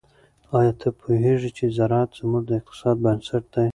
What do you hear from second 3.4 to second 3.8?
دی؟